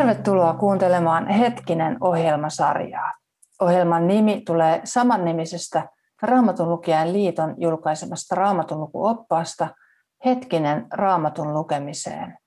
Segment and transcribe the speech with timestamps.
[0.00, 3.12] Tervetuloa kuuntelemaan Hetkinen ohjelmasarjaa.
[3.60, 5.88] Ohjelman nimi tulee samannimisestä
[6.22, 9.68] Raamatun lukijan liiton julkaisemasta Raamatun lukuoppaasta
[10.24, 12.38] Hetkinen Raamatun lukemiseen.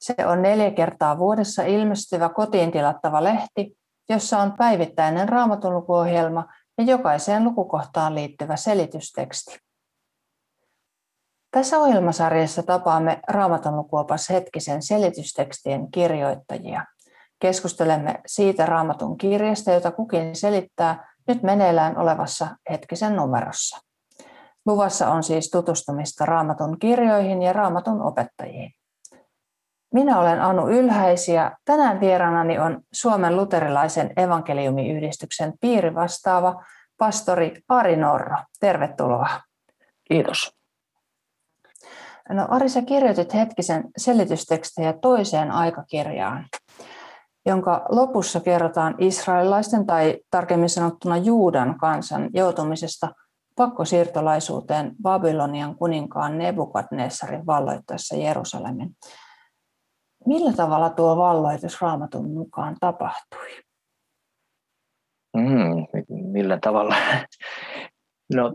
[0.00, 6.44] Se on neljä kertaa vuodessa ilmestyvä kotiin tilattava lehti, jossa on päivittäinen Raamatun lukuohjelma
[6.78, 9.58] ja jokaiseen lukukohtaan liittyvä selitysteksti.
[11.50, 16.84] Tässä ohjelmasarjassa tapaamme Raamatun lukuopas hetkisen selitystekstien kirjoittajia.
[17.40, 23.78] Keskustelemme siitä Raamatun kirjasta, jota kukin selittää nyt meneillään olevassa hetkisen numerossa.
[24.66, 28.72] Luvassa on siis tutustumista Raamatun kirjoihin ja Raamatun opettajiin.
[29.94, 36.64] Minä olen Anu Ylhäis ja tänään vieraanani on Suomen luterilaisen evankeliumiyhdistyksen piirivastaava
[36.98, 38.36] pastori Ari Norro.
[38.60, 39.28] Tervetuloa.
[40.04, 40.57] Kiitos.
[42.30, 46.46] No Ari, sä kirjoitit hetkisen selitystekstejä toiseen aikakirjaan,
[47.46, 53.14] jonka lopussa kerrotaan israelilaisten tai tarkemmin sanottuna Juudan kansan joutumisesta
[53.56, 58.90] pakkosiirtolaisuuteen Babylonian kuninkaan Nebukadnessarin valloittaessa Jerusalemin.
[60.26, 63.48] Millä tavalla tuo valloitus raamatun mukaan tapahtui?
[65.36, 66.96] Mm, millä tavalla?
[68.34, 68.54] No,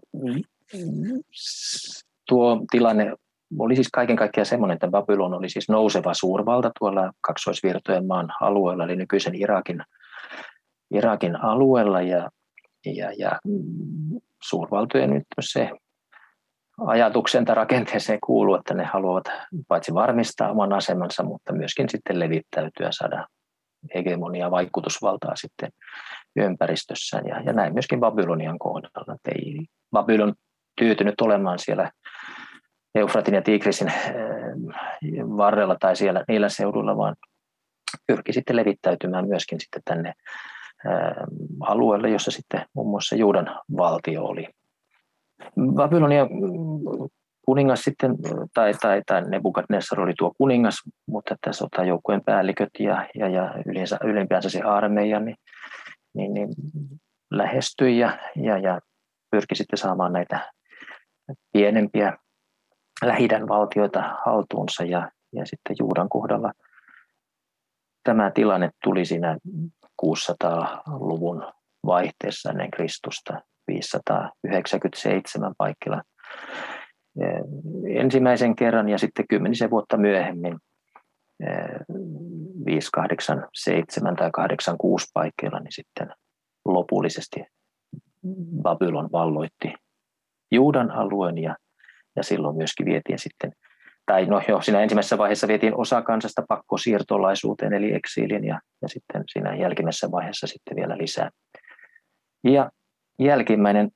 [2.28, 3.14] tuo tilanne
[3.60, 8.84] oli siis kaiken kaikkiaan semmoinen, että Babylon oli siis nouseva suurvalta tuolla kaksoisvirtojen maan alueella,
[8.84, 9.84] eli nykyisen Irakin,
[10.92, 12.30] Irakin alueella, ja,
[12.86, 13.40] ja, ja
[14.44, 15.70] suurvaltojen nyt se
[16.88, 19.26] ajatuksen tai rakenteeseen kuuluu, että ne haluavat
[19.68, 23.28] paitsi varmistaa oman asemansa, mutta myöskin sitten levittäytyä, saada
[23.96, 25.70] hegemonia vaikutusvaltaa sitten
[26.36, 27.28] ympäristössään.
[27.28, 29.16] Ja, ja näin myöskin Babylonian kohdalla.
[29.16, 30.34] Että ei Babylon
[30.78, 31.92] tyytynyt olemaan siellä
[32.96, 33.96] Eufratin ja Tigrisin eh,
[35.38, 37.16] varrella tai siellä niillä seuduilla, vaan
[38.08, 41.24] pyrki sitten levittäytymään myöskin sitten tänne eh,
[41.60, 44.48] alueelle, jossa sitten muun muassa Juudan valtio oli.
[45.74, 46.28] Babylonia
[47.46, 48.16] kuningas sitten,
[48.54, 50.76] tai, tai, tai Nebukadnessar oli tuo kuningas,
[51.08, 55.36] mutta tässä sotajoukkueen päälliköt ja, ja, ja yleensä, ylempäänsä se armeija, niin,
[56.14, 56.50] niin, niin
[57.32, 58.80] lähestyi ja, ja, ja
[59.32, 60.52] pyrki sitten saamaan näitä
[61.54, 62.18] pienempiä
[63.02, 66.52] lähidän valtioita haltuunsa ja, ja sitten Juudan kohdalla
[68.04, 69.38] tämä tilanne tuli siinä
[70.06, 71.54] 600-luvun
[71.86, 76.02] vaihteessa ennen Kristusta 597 paikkilla
[77.96, 80.60] ensimmäisen kerran ja sitten kymmenisen vuotta myöhemmin
[82.66, 86.10] 587 tai 86 paikkeilla, niin sitten
[86.66, 87.44] lopullisesti
[88.62, 89.74] Babylon valloitti
[90.52, 91.56] Juudan alueen ja
[92.16, 93.52] ja silloin myöskin vietiin sitten,
[94.06, 99.24] tai no jo siinä ensimmäisessä vaiheessa vietiin osa kansasta pakkosiirtolaisuuteen eli eksiiliin ja, ja sitten
[99.28, 101.30] siinä jälkimmäisessä vaiheessa sitten vielä lisää.
[102.44, 102.72] Ja
[103.20, 103.92] jälkimmäinen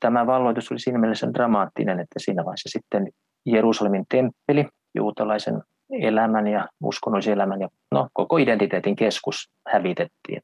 [0.00, 3.08] tämä valloitus oli siinä mielessä dramaattinen, että siinä vaiheessa sitten
[3.46, 10.42] Jerusalemin temppeli, juutalaisen elämän ja uskonnollisen elämän ja no, koko identiteetin keskus hävitettiin.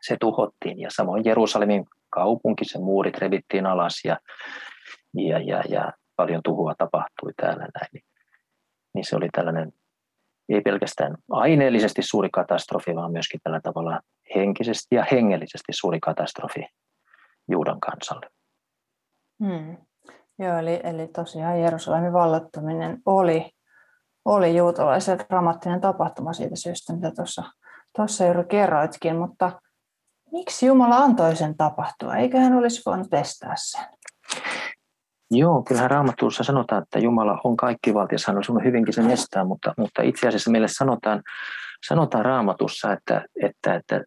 [0.00, 4.16] Se tuhottiin ja samoin Jerusalemin kaupunki, sen muurit revittiin alas ja,
[5.14, 8.04] ja, ja, ja paljon tuhoa tapahtui täällä näin, niin,
[8.94, 9.72] niin se oli tällainen
[10.54, 14.00] ei pelkästään aineellisesti suuri katastrofi, vaan myöskin tällä tavalla
[14.34, 16.66] henkisesti ja hengellisesti suuri katastrofi
[17.50, 18.26] Juudan kansalle.
[19.44, 19.76] Hmm.
[20.38, 23.50] Joo, eli, eli tosiaan Jerusalemin vallottaminen oli,
[24.24, 27.42] oli juutalaisen dramaattinen tapahtuma siitä syystä, mitä tuossa,
[27.96, 29.60] tuossa juuri kerroitkin, mutta
[30.32, 32.16] miksi Jumala antoi sen tapahtua?
[32.16, 33.84] Eikö hän olisi voinut estää sen?
[35.30, 39.74] Joo, kyllähän Raamatussa sanotaan, että Jumala on kaikki valtias, hän on hyvinkin sen estää, mutta,
[39.76, 41.22] mutta itse asiassa meille sanotaan,
[41.88, 44.04] sanotaan Raamatussa, että, että, että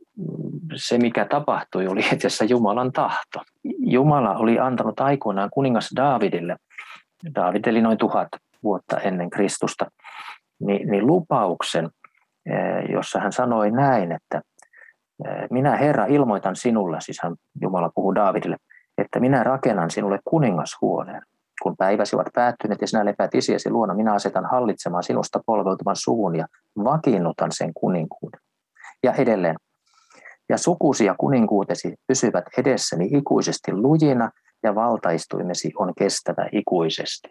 [0.75, 3.39] se mikä tapahtui oli itse asiassa Jumalan tahto.
[3.79, 6.55] Jumala oli antanut aikoinaan kuningas Daavidille,
[7.35, 8.27] Daavid eli noin tuhat
[8.63, 9.85] vuotta ennen Kristusta,
[10.59, 11.89] niin, niin lupauksen,
[12.45, 14.41] eh, jossa hän sanoi näin, että
[15.25, 18.57] eh, minä Herra ilmoitan sinulle, siis hän Jumala puhuu Daavidille,
[18.97, 21.21] että minä rakennan sinulle kuningashuoneen.
[21.63, 26.35] Kun päiväsi ovat päättyneet ja sinä lepäät isiesi luona, minä asetan hallitsemaan sinusta polveutuvan suvun
[26.35, 26.47] ja
[26.83, 28.39] vakiinnutan sen kuninkuuden.
[29.03, 29.55] Ja edelleen,
[30.49, 34.29] ja sukusi ja kuninkuutesi pysyvät edessäni ikuisesti lujina
[34.63, 37.29] ja valtaistuimesi on kestävä ikuisesti.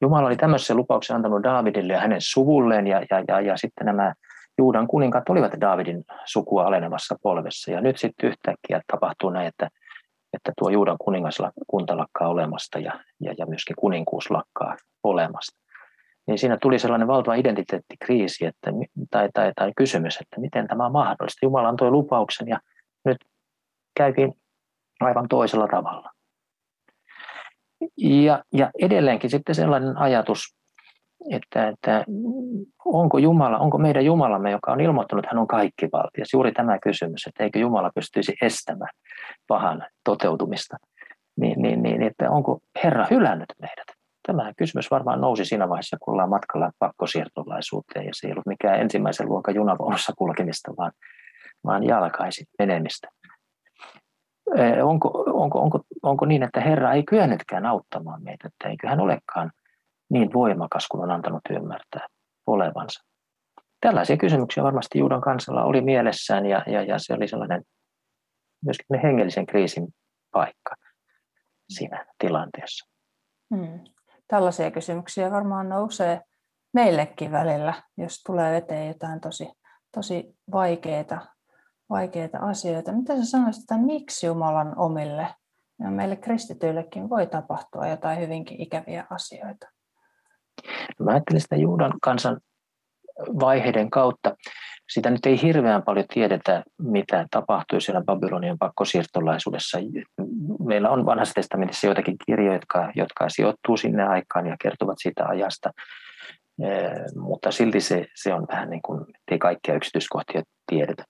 [0.00, 4.14] Jumala oli tämmöisen lupauksen antanut Daavidille ja hänen suvulleen ja, ja, ja, ja sitten nämä
[4.58, 7.70] Juudan kuninkaat olivat Daavidin sukua alenevassa polvessa.
[7.70, 9.68] Ja nyt sitten yhtäkkiä tapahtuu näin, että
[10.32, 15.58] että tuo Juudan kuningaskunta lakkaa olemasta ja, ja, ja myöskin kuninkuus lakkaa olemasta.
[16.26, 18.70] niin siinä tuli sellainen valtava identiteettikriisi että,
[19.10, 21.46] tai, tai, tai kysymys, että miten tämä on mahdollista.
[21.46, 22.60] Jumala antoi lupauksen ja
[23.04, 23.18] nyt
[23.96, 24.32] käytiin
[25.00, 26.10] aivan toisella tavalla.
[27.98, 30.56] Ja, ja edelleenkin sitten sellainen ajatus,
[31.30, 32.04] että, että
[32.84, 36.32] onko Jumala, onko meidän Jumalamme, joka on ilmoittanut, että hän on kaikkivaltias.
[36.32, 38.90] Juuri tämä kysymys, että eikö Jumala pystyisi estämään
[39.48, 40.76] pahan toteutumista.
[41.40, 43.86] Niin, niin, niin että onko Herra hylännyt meidät?
[44.26, 48.80] Tämä kysymys varmaan nousi siinä vaiheessa, kun ollaan matkalla pakkosiirtolaisuuteen, ja se ei ollut mikään
[48.80, 50.92] ensimmäisen luokan junavaunussa kulkemista, vaan,
[51.64, 53.08] vaan jalkaisin menemistä.
[54.82, 59.50] Onko, onko, onko, onko niin, että Herra ei kyennytkään auttamaan meitä, että eikö hän olekaan
[60.12, 62.06] niin voimakas kuin on antanut ymmärtää
[62.46, 63.04] olevansa?
[63.80, 67.62] Tällaisia kysymyksiä varmasti Juudan kansalla oli mielessään ja, ja, ja se oli sellainen
[68.64, 69.88] myöskin hengellisen kriisin
[70.30, 70.74] paikka
[71.68, 72.90] siinä tilanteessa.
[73.54, 73.80] Hmm.
[74.28, 76.20] Tällaisia kysymyksiä varmaan nousee
[76.74, 79.48] meillekin välillä, jos tulee eteen jotain tosi,
[79.94, 81.26] tosi vaikeita,
[81.90, 82.92] vaikeita asioita.
[82.92, 85.34] Mitä sä sanoisit, että miksi Jumalan omille
[85.80, 89.66] ja meille kristityillekin voi tapahtua jotain hyvinkin ikäviä asioita?
[91.00, 92.40] Mä ajattelin sitä Juudan kansan
[93.40, 94.36] vaiheiden kautta.
[94.92, 99.78] Sitä nyt ei hirveän paljon tiedetä, mitä tapahtui siellä Babylonian pakkosiirtolaisuudessa.
[100.64, 105.70] Meillä on vanhassa testamentissa joitakin kirjoja, jotka, jotka sijoittuu sinne aikaan ja kertovat siitä ajasta.
[107.16, 111.04] Mutta silti se, se on vähän niin kuin, ei kaikkia yksityiskohtia tiedetä.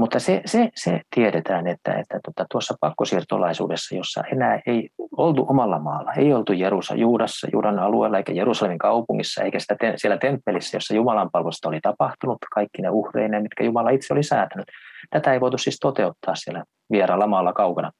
[0.00, 5.78] Mutta se, se, se tiedetään, että, että tuota, tuossa pakkosiirtolaisuudessa, jossa enää ei oltu omalla
[5.78, 10.76] maalla, ei oltu Jerusa, Juudassa, Juudan alueella eikä Jerusalemin kaupungissa, eikä sitä te, siellä temppelissä,
[10.76, 14.66] jossa Jumalan palvelusta oli tapahtunut, kaikki ne uhreineen, mitkä Jumala itse oli säätänyt.
[15.10, 17.90] Tätä ei voitu siis toteuttaa siellä vieraalla maalla kaukana.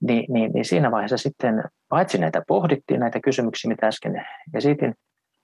[0.00, 4.94] Ni, niin, niin siinä vaiheessa sitten, paitsi näitä pohdittiin, näitä kysymyksiä, mitä äsken esitin,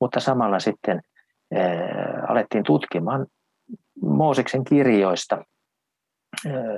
[0.00, 1.00] mutta samalla sitten
[1.54, 3.26] ää, alettiin tutkimaan
[4.02, 5.44] Mooseksen kirjoista,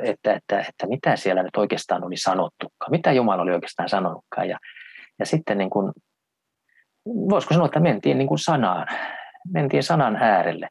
[0.02, 4.49] että, että, että mitä siellä nyt oikeastaan oli sanottukaan, mitä Jumala oli oikeastaan sanonutkaan.
[4.49, 4.58] Ja,
[5.19, 5.93] ja sitten niin kuin,
[7.06, 8.87] voisiko sanoa, että mentiin niin kuin sanaan,
[9.52, 10.69] mentiin sanan äärelle.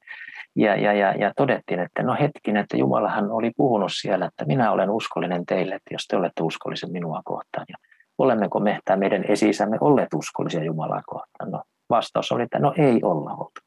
[0.56, 4.72] Ja, ja, ja, ja todettiin, että no hetkin, että Jumalahan oli puhunut siellä, että minä
[4.72, 7.66] olen uskollinen teille, että jos te olette uskollisen minua kohtaan.
[7.70, 7.76] Ja
[8.18, 11.52] olemmeko me tai meidän esi olleet uskollisia Jumalaa kohtaan?
[11.52, 13.62] No, vastaus oli, että no ei olla oltu.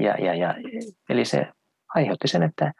[0.00, 0.54] Ja, ja, ja,
[1.08, 1.48] eli se
[1.94, 2.72] aiheutti sen, että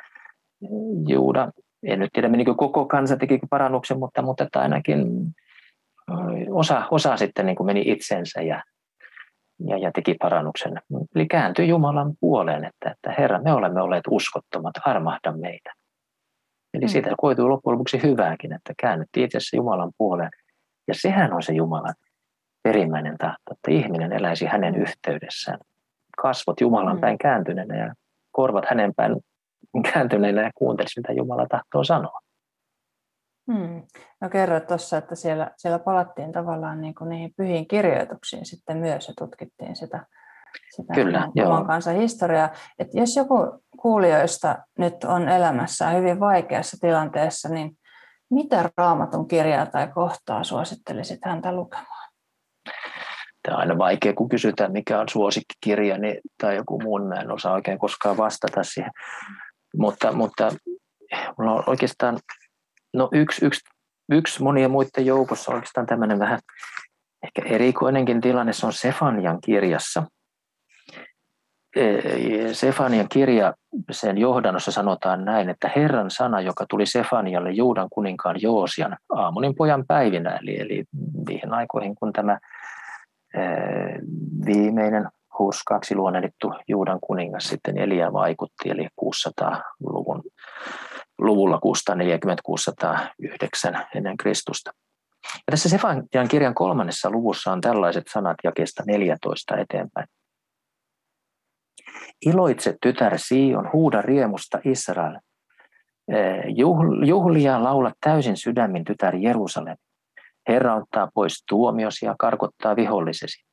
[1.09, 1.53] Juuda,
[1.83, 5.07] en nyt tiedä menikö koko kansa teki parannuksen, mutta, mutta että ainakin
[6.51, 8.63] osa, osa sitten niin kuin meni itsensä ja,
[9.67, 10.73] ja, ja teki parannuksen.
[11.15, 15.73] Eli kääntyi Jumalan puoleen, että, että Herra, me olemme olleet uskottomat, armahda meitä.
[16.75, 16.89] Eli mm.
[16.89, 20.31] siitä koitui loppujen lopuksi hyvääkin, että käännyttiin itse asiassa Jumalan puoleen.
[20.89, 21.95] Ja sehän on se Jumalan
[22.63, 25.59] perimmäinen tahto, että ihminen eläisi hänen yhteydessään.
[26.23, 27.01] Kasvot Jumalan mm.
[27.01, 27.95] päin kääntyneenä ja
[28.33, 29.17] korvat hänen päin
[29.93, 32.21] kääntyneenä ja kuuntelisi, mitä Jumala tahtoo sanoa.
[33.53, 33.83] Hmm.
[34.21, 39.09] No kerroit tuossa, että siellä, siellä palattiin tavallaan niin kuin niihin pyhiin kirjoituksiin sitten myös
[39.09, 40.07] ja tutkittiin sitä,
[40.77, 42.51] sitä Kyllä, oman kansan historiaa.
[42.79, 47.71] Että jos joku kuulijoista nyt on elämässä hyvin vaikeassa tilanteessa, niin
[48.31, 52.13] mitä raamatun kirjaa tai kohtaa suosittelisit häntä lukemaan?
[53.47, 57.33] Tämä on aina vaikea, kun kysytään, mikä on suosikkikirja niin, tai joku muun, mä en
[57.33, 58.91] osaa oikein koskaan vastata siihen.
[59.77, 60.53] Mutta, mutta
[61.39, 62.19] mulla on oikeastaan
[62.95, 63.61] no yksi, yksi,
[64.13, 66.39] yksi monien muiden joukossa oikeastaan tämmöinen vähän
[67.25, 70.03] ehkä erikoinenkin tilanne, se on Sefanian kirjassa.
[72.53, 73.55] Sefanian kirja,
[73.91, 79.85] sen johdannossa sanotaan näin, että Herran sana, joka tuli Sefanialle Juudan kuninkaan Joosian aamunin pojan
[79.89, 80.85] päivinä, eli, eli
[81.29, 82.39] niihin aikoihin, kun tämä
[84.47, 85.63] viimeinen Hus
[85.95, 90.23] luonnettu Juudan kuningas sitten Elia vaikutti, eli 600-luvun
[91.19, 91.61] luvulla
[93.73, 94.71] 640-609 ennen Kristusta.
[95.35, 100.07] Ja tässä Sefanian kirjan kolmannessa luvussa on tällaiset sanat jakeesta 14 eteenpäin.
[102.27, 105.19] Iloitse tytär Sion, huuda riemusta Israel.
[107.07, 109.77] Juhlia laula täysin sydämin tytär Jerusalem.
[110.49, 113.45] Herra ottaa pois tuomiosi ja karkottaa vihollisesi.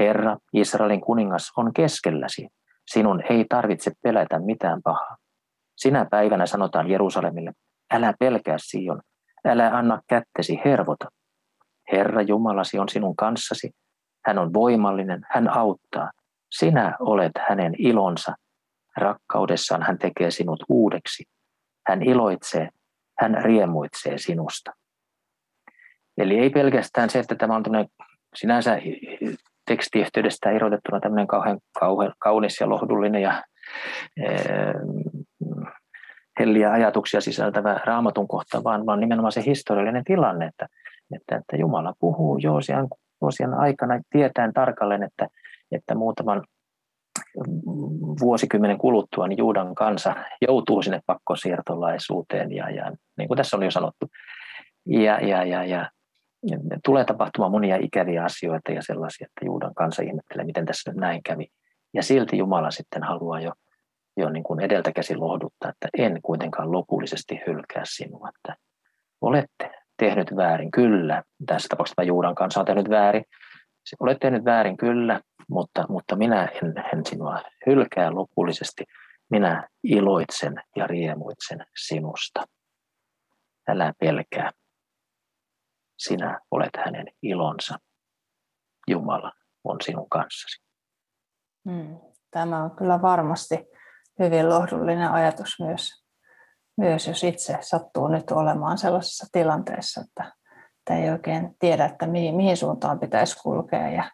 [0.00, 2.48] Herra, Israelin kuningas, on keskelläsi.
[2.86, 5.16] Sinun ei tarvitse pelätä mitään pahaa.
[5.76, 7.52] Sinä päivänä sanotaan Jerusalemille,
[7.90, 9.00] älä pelkää Sion,
[9.44, 11.08] älä anna kättesi hervota.
[11.92, 13.70] Herra Jumalasi on sinun kanssasi,
[14.26, 16.10] hän on voimallinen, hän auttaa.
[16.50, 18.34] Sinä olet hänen ilonsa,
[18.96, 21.24] rakkaudessaan hän tekee sinut uudeksi.
[21.86, 22.68] Hän iloitsee,
[23.18, 24.72] hän riemuitsee sinusta.
[26.18, 27.62] Eli ei pelkästään se, että tämä on
[28.34, 28.78] sinänsä
[29.66, 33.42] tekstiyhteydestä irrotettuna tämmöinen kauhean, kauhean kaunis ja lohdullinen ja
[36.40, 40.66] helliä ajatuksia sisältävä raamatun kohta, vaan, vaan nimenomaan se historiallinen tilanne, että,
[41.16, 42.88] että, että Jumala puhuu Joosian,
[43.22, 45.28] Joosian aikana tietäen tarkalleen, että,
[45.72, 46.44] että muutaman
[48.20, 53.70] vuosikymmenen kuluttua niin Juudan kansa joutuu sinne pakkosiirtolaisuuteen ja, ja niin kuin tässä on jo
[53.70, 54.06] sanottu.
[54.86, 55.90] Ja, ja, ja, ja
[56.84, 61.22] tulee tapahtumaan monia ikäviä asioita ja sellaisia, että Juudan kansa ihmettelee, miten tässä nyt näin
[61.22, 61.46] kävi.
[61.94, 63.52] Ja silti Jumala sitten haluaa jo,
[64.16, 68.28] jo niin kuin edeltä lohduttaa, että en kuitenkaan lopullisesti hylkää sinua.
[68.28, 68.56] Että
[69.20, 71.22] olette tehnyt väärin, kyllä.
[71.46, 73.24] Tässä tapauksessa Juudan kanssa on tehnyt väärin.
[74.00, 78.84] Olet tehnyt väärin, kyllä, mutta, mutta minä en, en sinua hylkää lopullisesti.
[79.30, 82.44] Minä iloitsen ja riemuitsen sinusta.
[83.68, 84.50] Älä pelkää.
[85.98, 87.78] Sinä olet hänen ilonsa.
[88.88, 89.32] Jumala
[89.64, 90.64] on sinun kanssasi.
[91.70, 91.96] Hmm.
[92.30, 93.66] Tämä on kyllä varmasti
[94.18, 96.04] hyvin lohdullinen ajatus myös,
[96.76, 100.32] myös jos itse sattuu nyt olemaan sellaisessa tilanteessa, että,
[100.78, 104.10] että ei oikein tiedä, että mihin, mihin suuntaan pitäisi kulkea ja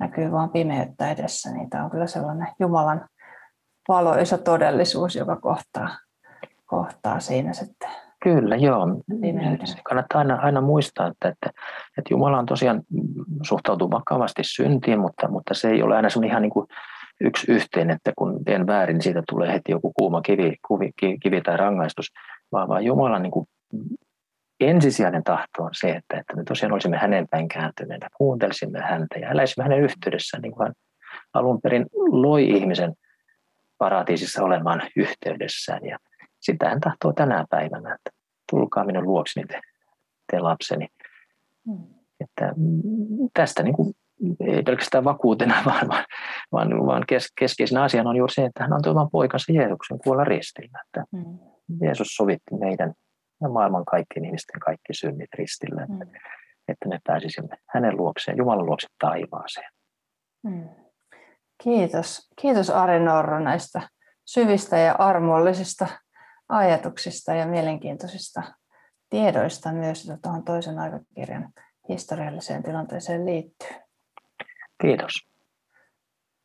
[0.00, 3.08] näkyy vain pimeyttä edessä, niin tämä on kyllä sellainen Jumalan
[3.88, 5.98] valoisa todellisuus, joka kohtaa,
[6.66, 7.90] kohtaa siinä sitten.
[8.22, 8.86] Kyllä, joo.
[9.84, 11.50] Kannattaa aina, aina muistaa, että, että,
[11.98, 12.82] että Jumala on tosiaan
[13.42, 16.66] suhtautuu vakavasti syntiin, mutta, mutta se ei ole aina sun ihan niin kuin
[17.20, 21.40] yksi yhteen, että kun teen väärin, niin siitä tulee heti joku kuuma kivi, kivi, kivi
[21.40, 22.06] tai rangaistus,
[22.52, 23.46] vaan, vaan Jumalan niin kuin
[24.60, 29.30] ensisijainen tahto on se, että, että me tosiaan olisimme hänen päin kääntyneenä, kuuntelisimme häntä ja
[29.30, 30.74] eläisimme hänen yhteydessään, niin kuin hän
[31.34, 32.94] alun perin loi ihmisen
[33.78, 35.84] paratiisissa olemaan yhteydessään.
[35.84, 35.98] Ja
[36.42, 38.10] sitä hän tahtoo tänä päivänä, että
[38.50, 39.60] tulkaa minun luokseni te,
[40.30, 40.88] te lapseni.
[41.66, 41.84] Mm.
[42.20, 42.54] Että
[43.34, 43.94] tästä niin kuin,
[44.40, 46.04] ei pelkästään vakuutena, vaan, vaan,
[46.52, 50.24] vaan, vaan kes, keskeisenä asiana on juuri se, että hän antoi oman poikansa Jeesuksen kuolla
[50.24, 50.82] ristillä.
[50.86, 51.38] Että mm.
[51.80, 52.92] Jeesus sovitti meidän
[53.40, 56.10] ja maailman kaikkien ihmisten kaikki synnit ristillä, että, mm.
[56.68, 59.70] että me pääsisimme hänen luokseen, Jumalan luokse taivaaseen.
[60.44, 60.68] Mm.
[61.62, 62.30] Kiitos.
[62.40, 63.88] Kiitos Ari Norro näistä
[64.24, 65.86] syvistä ja armollisista
[66.52, 68.42] ajatuksista ja mielenkiintoisista
[69.10, 71.48] tiedoista myös, että tuohon toisen aikakirjan
[71.88, 73.68] historialliseen tilanteeseen liittyy.
[74.82, 75.12] Kiitos.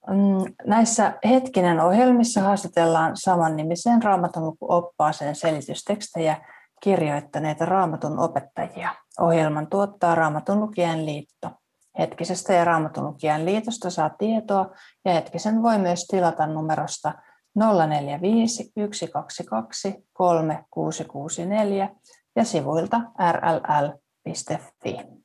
[0.07, 6.37] Mm, näissä hetkinen ohjelmissa haastatellaan samannimiseen raamatun oppaaseen selitystekstejä
[6.83, 8.95] kirjoittaneita raamatun opettajia.
[9.19, 11.51] Ohjelman tuottaa Raamatun lukijan liitto.
[11.99, 17.13] Hetkisestä ja Raamatun lukijan liitosta saa tietoa ja Hetkisen voi myös tilata numerosta
[17.59, 21.89] 045 122 3664
[22.35, 25.16] ja sivuilta rll.fi.